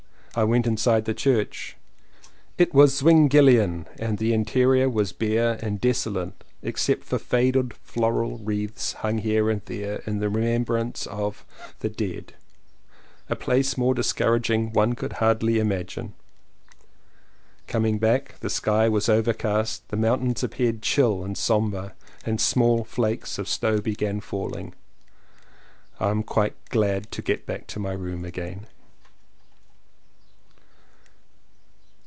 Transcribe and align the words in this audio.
I 0.33 0.45
went 0.45 0.65
inside 0.65 1.03
the 1.03 1.13
church; 1.13 1.75
it 2.57 2.73
was 2.73 2.99
Zwinglian, 2.99 3.85
and 3.99 4.17
the 4.17 4.31
interior 4.31 4.87
was 4.89 5.11
bare 5.11 5.59
and 5.61 5.81
desolate 5.81 6.41
except 6.63 7.03
for 7.03 7.19
faded 7.19 7.73
floral 7.73 8.37
wreaths 8.37 8.93
hung 8.93 9.17
here 9.17 9.49
and 9.49 9.61
there 9.65 9.97
in 10.07 10.21
remembrance 10.21 11.05
of 11.05 11.43
235 11.81 12.27
CONFESSIONS 12.29 12.31
OF 12.31 12.85
TWO 13.27 13.27
BROTHERS 13.27 13.27
the 13.27 13.27
dead— 13.27 13.27
a 13.29 13.35
place 13.35 13.77
more 13.77 13.93
discouraging 13.93 14.71
one 14.71 14.93
could 14.95 15.13
hardly 15.19 15.59
imagine. 15.59 16.13
Coming 17.67 17.97
back 17.99 18.39
the 18.39 18.49
sky 18.49 18.87
was 18.87 19.09
overcast— 19.09 19.85
the 19.89 19.97
mountains 19.97 20.45
appeared 20.45 20.81
chill 20.81 21.25
and 21.25 21.37
sombre 21.37 21.93
and 22.25 22.39
small 22.39 22.85
flakes 22.85 23.37
of 23.37 23.49
snow 23.49 23.81
began 23.81 24.21
falling. 24.21 24.73
I 25.99 26.09
am 26.09 26.23
quite 26.23 26.55
glad 26.69 27.11
to 27.11 27.21
get 27.21 27.45
back 27.45 27.67
to 27.67 27.79
my 27.79 27.91
room 27.91 28.23
again. 28.23 28.67